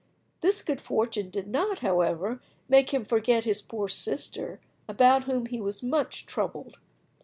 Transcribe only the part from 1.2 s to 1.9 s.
did not,